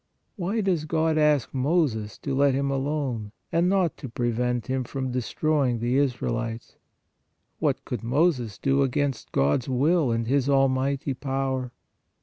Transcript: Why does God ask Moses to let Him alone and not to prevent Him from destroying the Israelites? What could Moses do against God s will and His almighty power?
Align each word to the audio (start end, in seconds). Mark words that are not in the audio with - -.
Why 0.35 0.61
does 0.61 0.85
God 0.85 1.19
ask 1.19 1.53
Moses 1.53 2.17
to 2.23 2.33
let 2.33 2.55
Him 2.55 2.71
alone 2.71 3.33
and 3.51 3.69
not 3.69 3.97
to 3.97 4.09
prevent 4.09 4.65
Him 4.65 4.83
from 4.83 5.11
destroying 5.11 5.77
the 5.77 5.95
Israelites? 5.97 6.77
What 7.59 7.85
could 7.85 8.01
Moses 8.01 8.57
do 8.57 8.81
against 8.81 9.31
God 9.31 9.61
s 9.61 9.69
will 9.69 10.09
and 10.11 10.25
His 10.25 10.49
almighty 10.49 11.13
power? 11.13 11.71